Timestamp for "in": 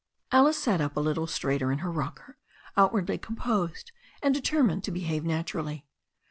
1.71-1.77